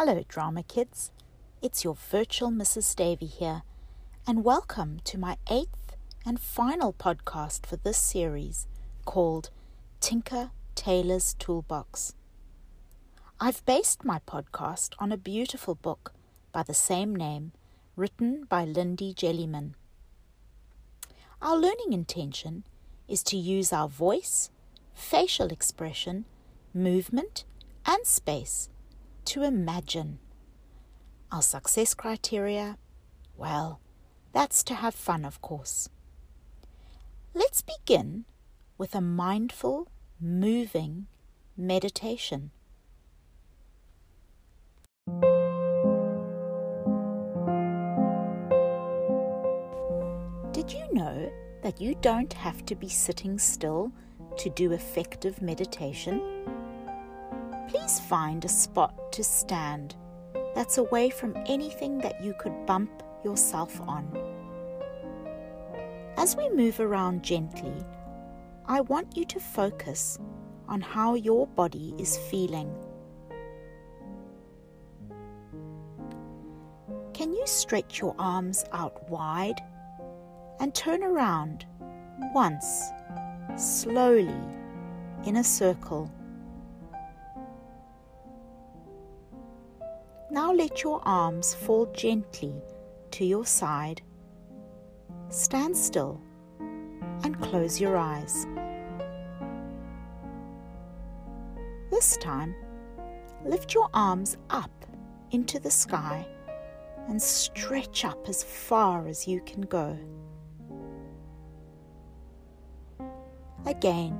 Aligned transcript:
Hello, 0.00 0.22
drama 0.28 0.62
kids. 0.62 1.10
It's 1.60 1.82
your 1.82 1.96
virtual 1.96 2.50
Mrs. 2.50 2.94
Davy 2.94 3.26
here, 3.26 3.62
and 4.28 4.44
welcome 4.44 5.00
to 5.02 5.18
my 5.18 5.38
eighth 5.50 5.96
and 6.24 6.38
final 6.38 6.92
podcast 6.92 7.66
for 7.66 7.74
this 7.74 7.98
series 7.98 8.68
called 9.04 9.50
Tinker 9.98 10.52
Tailor's 10.76 11.34
Toolbox. 11.40 12.14
I've 13.40 13.66
based 13.66 14.04
my 14.04 14.20
podcast 14.24 14.94
on 15.00 15.10
a 15.10 15.16
beautiful 15.16 15.74
book 15.74 16.12
by 16.52 16.62
the 16.62 16.74
same 16.74 17.12
name, 17.12 17.50
written 17.96 18.44
by 18.44 18.64
Lindy 18.64 19.12
Jellyman. 19.12 19.74
Our 21.42 21.56
learning 21.56 21.92
intention 21.92 22.62
is 23.08 23.24
to 23.24 23.36
use 23.36 23.72
our 23.72 23.88
voice, 23.88 24.50
facial 24.94 25.48
expression, 25.48 26.24
movement, 26.72 27.42
and 27.84 28.06
space 28.06 28.68
to 29.28 29.42
imagine. 29.42 30.18
Our 31.30 31.42
success 31.42 31.92
criteria? 31.92 32.78
Well, 33.36 33.78
that's 34.32 34.62
to 34.64 34.74
have 34.74 34.94
fun, 34.94 35.26
of 35.26 35.42
course. 35.42 35.90
Let's 37.34 37.60
begin 37.60 38.24
with 38.78 38.94
a 38.94 39.02
mindful, 39.02 39.88
moving 40.18 41.08
meditation. 41.58 42.52
Did 50.52 50.72
you 50.72 50.88
know 50.94 51.30
that 51.62 51.78
you 51.78 51.94
don't 52.00 52.32
have 52.32 52.64
to 52.64 52.74
be 52.74 52.88
sitting 52.88 53.38
still 53.38 53.92
to 54.38 54.48
do 54.48 54.72
effective 54.72 55.42
meditation? 55.42 56.22
Please 57.68 58.00
find 58.00 58.42
a 58.44 58.48
spot 58.48 59.12
to 59.12 59.22
stand 59.22 59.94
that's 60.54 60.78
away 60.78 61.10
from 61.10 61.36
anything 61.46 61.98
that 61.98 62.24
you 62.24 62.32
could 62.38 62.64
bump 62.64 63.02
yourself 63.22 63.78
on. 63.82 64.08
As 66.16 66.34
we 66.34 66.48
move 66.48 66.80
around 66.80 67.22
gently, 67.22 67.84
I 68.64 68.80
want 68.80 69.16
you 69.18 69.26
to 69.26 69.38
focus 69.38 70.18
on 70.66 70.80
how 70.80 71.14
your 71.14 71.46
body 71.46 71.94
is 71.98 72.16
feeling. 72.30 72.74
Can 77.12 77.34
you 77.34 77.46
stretch 77.46 78.00
your 78.00 78.14
arms 78.18 78.64
out 78.72 79.10
wide 79.10 79.60
and 80.60 80.74
turn 80.74 81.02
around 81.02 81.66
once, 82.34 82.82
slowly, 83.56 84.40
in 85.24 85.36
a 85.36 85.44
circle? 85.44 86.10
Now 90.30 90.52
let 90.52 90.82
your 90.82 91.00
arms 91.04 91.54
fall 91.54 91.86
gently 91.86 92.54
to 93.12 93.24
your 93.24 93.46
side. 93.46 94.02
Stand 95.30 95.76
still 95.76 96.20
and 97.24 97.40
close 97.40 97.80
your 97.80 97.96
eyes. 97.96 98.46
This 101.90 102.18
time, 102.18 102.54
lift 103.44 103.72
your 103.72 103.88
arms 103.94 104.36
up 104.50 104.84
into 105.30 105.58
the 105.58 105.70
sky 105.70 106.26
and 107.08 107.20
stretch 107.20 108.04
up 108.04 108.28
as 108.28 108.42
far 108.42 109.08
as 109.08 109.26
you 109.26 109.40
can 109.40 109.62
go. 109.62 109.98
Again, 113.64 114.18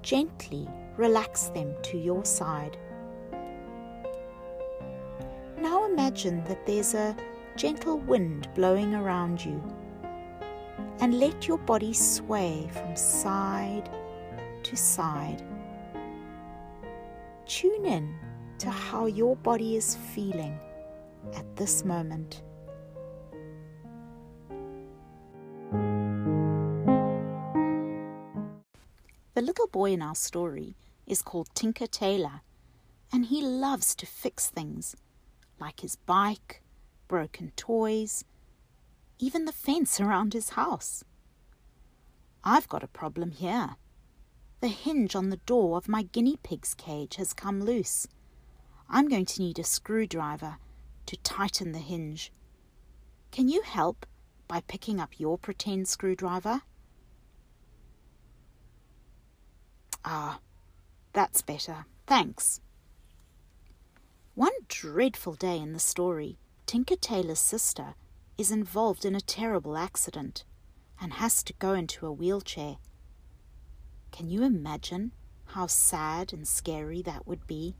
gently 0.00 0.66
relax 0.96 1.48
them 1.50 1.74
to 1.82 1.98
your 1.98 2.24
side. 2.24 2.78
Imagine 5.90 6.42
that 6.44 6.64
there's 6.66 6.94
a 6.94 7.16
gentle 7.56 7.98
wind 7.98 8.48
blowing 8.54 8.94
around 8.94 9.44
you 9.44 9.62
and 11.00 11.18
let 11.18 11.48
your 11.48 11.58
body 11.58 11.92
sway 11.92 12.68
from 12.72 12.94
side 12.94 13.90
to 14.62 14.76
side. 14.76 15.42
Tune 17.46 17.84
in 17.84 18.14
to 18.58 18.70
how 18.70 19.06
your 19.06 19.34
body 19.36 19.76
is 19.76 19.96
feeling 20.14 20.58
at 21.34 21.56
this 21.56 21.84
moment. 21.84 22.42
The 29.34 29.42
little 29.42 29.68
boy 29.68 29.92
in 29.92 30.02
our 30.02 30.14
story 30.14 30.76
is 31.06 31.22
called 31.22 31.48
Tinker 31.54 31.86
Tailor, 31.86 32.42
and 33.12 33.26
he 33.26 33.42
loves 33.42 33.94
to 33.96 34.06
fix 34.06 34.48
things 34.48 34.94
like 35.60 35.80
his 35.80 35.96
bike, 35.96 36.62
broken 37.08 37.52
toys, 37.56 38.24
even 39.18 39.44
the 39.44 39.52
fence 39.52 40.00
around 40.00 40.32
his 40.32 40.50
house. 40.50 41.04
I've 42.42 42.68
got 42.68 42.82
a 42.82 42.88
problem 42.88 43.32
here. 43.32 43.76
The 44.60 44.68
hinge 44.68 45.14
on 45.14 45.30
the 45.30 45.36
door 45.38 45.76
of 45.76 45.88
my 45.88 46.02
guinea 46.02 46.38
pig's 46.42 46.74
cage 46.74 47.16
has 47.16 47.32
come 47.32 47.62
loose. 47.62 48.06
I'm 48.88 49.08
going 49.08 49.26
to 49.26 49.42
need 49.42 49.58
a 49.58 49.64
screwdriver 49.64 50.56
to 51.06 51.16
tighten 51.18 51.72
the 51.72 51.78
hinge. 51.78 52.32
Can 53.30 53.48
you 53.48 53.62
help 53.62 54.06
by 54.48 54.60
picking 54.60 54.98
up 54.98 55.20
your 55.20 55.38
pretend 55.38 55.86
screwdriver? 55.88 56.62
Ah, 60.04 60.40
that's 61.12 61.42
better. 61.42 61.84
Thanks. 62.06 62.60
One 64.40 64.52
dreadful 64.68 65.34
day 65.34 65.58
in 65.58 65.74
the 65.74 65.78
story, 65.78 66.38
Tinker 66.64 66.96
Tailor's 66.96 67.38
sister 67.38 67.94
is 68.38 68.50
involved 68.50 69.04
in 69.04 69.14
a 69.14 69.20
terrible 69.20 69.76
accident 69.76 70.44
and 70.98 71.12
has 71.12 71.42
to 71.42 71.52
go 71.52 71.74
into 71.74 72.06
a 72.06 72.12
wheelchair. 72.12 72.78
Can 74.12 74.30
you 74.30 74.42
imagine 74.42 75.12
how 75.48 75.66
sad 75.66 76.32
and 76.32 76.48
scary 76.48 77.02
that 77.02 77.26
would 77.26 77.46
be? 77.46 77.76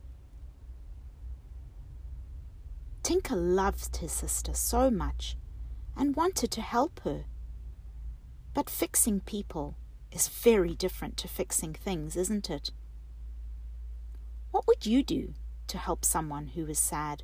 Tinker 3.03 3.37
loved 3.37 3.97
his 3.97 4.13
sister 4.13 4.53
so 4.53 4.91
much 4.91 5.39
and 5.97 6.15
wanted 6.15 6.51
to 6.51 6.61
help 6.61 7.01
her. 7.05 7.25
But 8.53 8.69
fixing 8.69 9.21
people 9.21 9.79
is 10.13 10.29
very 10.29 10.75
different 10.75 11.17
to 11.17 11.27
fixing 11.27 11.73
things, 11.73 12.17
isn't 12.17 12.51
it? 12.51 12.71
What 14.51 14.67
would 14.67 14.85
you 14.85 15.03
do 15.03 15.33
to 15.71 15.79
help 15.79 16.05
someone 16.05 16.49
who 16.49 16.67
is 16.67 16.79
sad? 16.79 17.23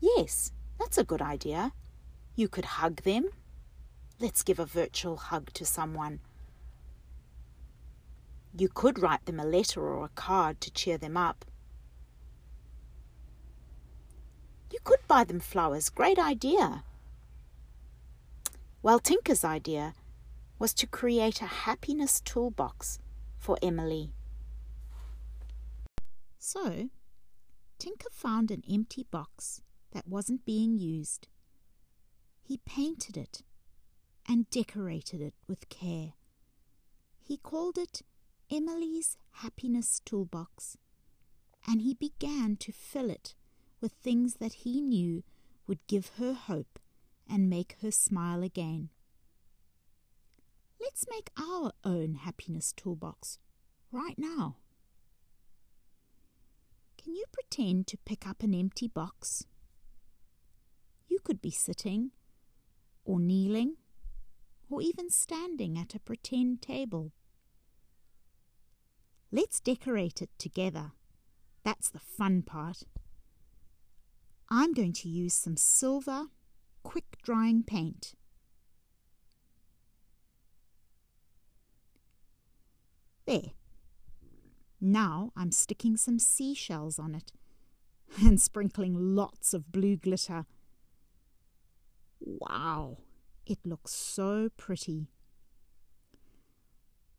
Yes, 0.00 0.52
that's 0.78 0.98
a 0.98 1.04
good 1.04 1.22
idea. 1.22 1.72
You 2.34 2.48
could 2.48 2.64
hug 2.64 3.02
them. 3.02 3.30
Let's 4.18 4.42
give 4.42 4.58
a 4.58 4.66
virtual 4.66 5.16
hug 5.16 5.52
to 5.54 5.64
someone. 5.64 6.20
You 8.56 8.68
could 8.68 8.98
write 8.98 9.26
them 9.26 9.38
a 9.38 9.44
letter 9.44 9.80
or 9.80 10.04
a 10.04 10.10
card 10.10 10.60
to 10.62 10.70
cheer 10.70 10.98
them 10.98 11.16
up. 11.16 11.44
You 14.72 14.78
could 14.82 15.00
buy 15.06 15.24
them 15.24 15.40
flowers. 15.40 15.90
Great 15.90 16.18
idea. 16.18 16.84
Well, 18.82 18.98
Tinker's 18.98 19.44
idea 19.44 19.94
was 20.58 20.72
to 20.74 20.86
create 20.86 21.42
a 21.42 21.46
happiness 21.66 22.20
toolbox 22.20 22.98
for 23.36 23.58
Emily. 23.62 24.12
So, 26.42 26.88
Tinker 27.78 28.08
found 28.10 28.50
an 28.50 28.64
empty 28.68 29.06
box 29.10 29.60
that 29.92 30.08
wasn't 30.08 30.46
being 30.46 30.78
used. 30.78 31.28
He 32.42 32.56
painted 32.64 33.18
it 33.18 33.42
and 34.26 34.48
decorated 34.48 35.20
it 35.20 35.34
with 35.46 35.68
care. 35.68 36.14
He 37.22 37.36
called 37.36 37.76
it 37.76 38.00
Emily's 38.50 39.18
Happiness 39.32 40.00
Toolbox, 40.02 40.78
and 41.68 41.82
he 41.82 41.92
began 41.92 42.56
to 42.56 42.72
fill 42.72 43.10
it 43.10 43.34
with 43.82 43.92
things 43.92 44.36
that 44.36 44.64
he 44.64 44.80
knew 44.80 45.22
would 45.66 45.86
give 45.86 46.12
her 46.16 46.32
hope 46.32 46.78
and 47.28 47.50
make 47.50 47.76
her 47.82 47.90
smile 47.90 48.42
again. 48.42 48.88
Let's 50.80 51.04
make 51.10 51.30
our 51.38 51.72
own 51.84 52.14
happiness 52.14 52.72
toolbox 52.72 53.38
right 53.92 54.18
now. 54.18 54.56
Can 57.02 57.14
you 57.14 57.24
pretend 57.32 57.86
to 57.86 57.96
pick 58.04 58.26
up 58.26 58.42
an 58.42 58.54
empty 58.54 58.86
box? 58.86 59.46
You 61.08 61.18
could 61.24 61.40
be 61.40 61.50
sitting, 61.50 62.10
or 63.06 63.18
kneeling, 63.18 63.76
or 64.68 64.82
even 64.82 65.08
standing 65.08 65.78
at 65.78 65.94
a 65.94 66.00
pretend 66.00 66.60
table. 66.60 67.12
Let's 69.32 69.60
decorate 69.60 70.20
it 70.20 70.28
together. 70.38 70.92
That's 71.64 71.88
the 71.88 72.00
fun 72.00 72.42
part. 72.42 72.82
I'm 74.50 74.74
going 74.74 74.92
to 74.94 75.08
use 75.08 75.32
some 75.32 75.56
silver, 75.56 76.26
quick 76.82 77.16
drying 77.22 77.62
paint. 77.62 78.14
There. 83.26 83.52
Now 84.80 85.32
I'm 85.36 85.52
sticking 85.52 85.96
some 85.96 86.18
seashells 86.18 86.98
on 86.98 87.14
it 87.14 87.32
and 88.24 88.40
sprinkling 88.40 89.14
lots 89.14 89.52
of 89.52 89.70
blue 89.70 89.96
glitter. 89.96 90.46
Wow, 92.20 92.98
it 93.46 93.58
looks 93.64 93.92
so 93.92 94.48
pretty. 94.56 95.08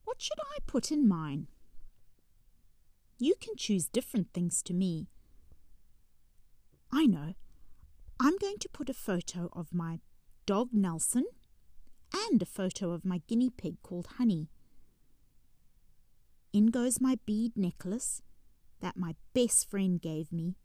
What 0.04 0.22
should 0.22 0.40
I 0.40 0.58
put 0.68 0.92
in 0.92 1.08
mine? 1.08 1.48
You 3.18 3.36
can 3.40 3.56
choose 3.56 3.88
different 3.88 4.34
things 4.34 4.62
to 4.64 4.74
me. 4.74 5.08
I 6.92 7.06
know. 7.06 7.36
I'm 8.20 8.38
going 8.38 8.58
to 8.60 8.70
put 8.70 8.90
a 8.90 8.94
photo 8.94 9.50
of 9.54 9.74
my 9.74 10.00
dog 10.46 10.70
Nelson 10.74 11.26
and 12.14 12.42
a 12.42 12.46
photo 12.46 12.92
of 12.92 13.06
my 13.06 13.22
guinea 13.28 13.50
pig 13.50 13.82
called 13.82 14.08
Honey. 14.18 14.50
In 16.54 16.68
goes 16.68 17.00
my 17.00 17.18
bead 17.26 17.56
necklace 17.56 18.22
that 18.82 18.98
my 18.98 19.16
best 19.34 19.70
friend 19.70 20.02
gave 20.02 20.34
me. 20.34 20.56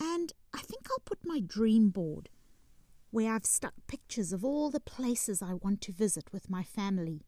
And 0.00 0.32
I 0.54 0.60
think 0.60 0.88
I'll 0.90 1.02
put 1.04 1.18
my 1.24 1.40
dream 1.40 1.90
board 1.90 2.30
where 3.10 3.34
I've 3.34 3.44
stuck 3.44 3.74
pictures 3.86 4.32
of 4.32 4.42
all 4.42 4.70
the 4.70 4.80
places 4.80 5.42
I 5.42 5.52
want 5.52 5.82
to 5.82 5.92
visit 5.92 6.32
with 6.32 6.48
my 6.48 6.62
family. 6.62 7.26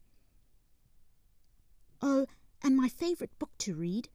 Oh, 2.01 2.25
and 2.63 2.75
my 2.75 2.89
favourite 2.89 3.37
book 3.37 3.51
to 3.59 3.75
read 3.75 4.09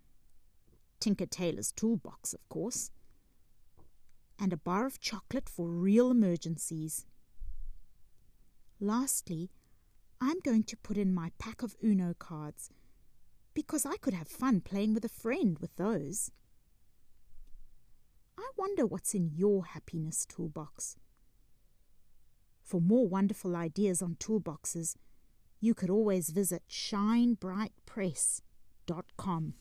Tinker 0.99 1.27
Tailor's 1.27 1.71
Toolbox, 1.71 2.35
of 2.35 2.49
course. 2.49 2.91
And 4.37 4.53
a 4.53 4.57
bar 4.57 4.85
of 4.85 5.01
chocolate 5.01 5.49
for 5.49 5.69
real 5.69 6.11
emergencies. 6.11 7.07
Lastly, 8.81 9.51
I'm 10.21 10.41
going 10.41 10.65
to 10.65 10.77
put 10.77 10.97
in 10.97 11.15
my 11.15 11.31
pack 11.39 11.63
of 11.63 11.77
Uno 11.85 12.15
cards 12.19 12.71
because 13.55 13.87
I 13.87 13.97
could 13.97 14.15
have 14.15 14.29
fun 14.29 14.61
playing 14.61 14.95
with 14.95 15.05
a 15.05 15.09
friend 15.09 15.59
with 15.61 15.75
those. 15.77 16.31
I 18.39 18.49
wonder 18.57 18.87
what's 18.87 19.15
in 19.15 19.33
your 19.35 19.65
happiness 19.67 20.25
toolbox. 20.27 20.97
For 22.63 22.81
more 22.81 23.09
wonderful 23.09 23.57
ideas 23.57 24.01
on 24.01 24.15
toolboxes, 24.15 24.95
you 25.61 25.75
could 25.75 25.91
always 25.91 26.31
visit 26.31 26.63
shinebrightpress.com. 26.71 29.55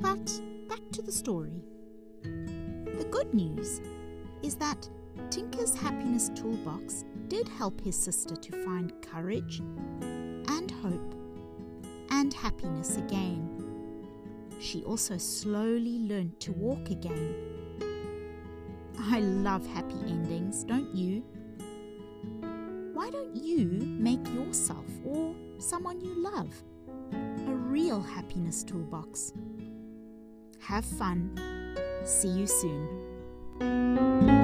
But 0.00 0.40
back 0.68 0.80
to 0.92 1.02
the 1.02 1.12
story. 1.12 1.64
The 2.22 3.08
good 3.10 3.34
news 3.34 3.80
is 4.42 4.54
that 4.56 4.88
Tinker's 5.30 5.74
happiness 5.74 6.30
toolbox 6.34 7.04
did 7.32 7.48
help 7.48 7.80
his 7.80 7.96
sister 7.96 8.36
to 8.36 8.52
find 8.62 8.92
courage 9.00 9.60
and 10.48 10.70
hope 10.82 11.14
and 12.10 12.34
happiness 12.34 12.98
again. 12.98 13.48
She 14.60 14.84
also 14.84 15.16
slowly 15.16 16.00
learned 16.00 16.38
to 16.40 16.52
walk 16.52 16.90
again. 16.90 17.34
I 18.98 19.20
love 19.20 19.66
happy 19.68 19.96
endings, 20.06 20.62
don't 20.64 20.94
you? 20.94 21.24
Why 22.92 23.08
don't 23.08 23.34
you 23.34 23.66
make 23.80 24.28
yourself 24.34 24.84
or 25.02 25.34
someone 25.56 26.02
you 26.02 26.12
love 26.14 26.52
a 27.48 27.54
real 27.54 28.02
happiness 28.02 28.62
toolbox? 28.62 29.32
Have 30.60 30.84
fun. 30.84 31.40
See 32.04 32.28
you 32.28 32.46
soon. 32.46 34.41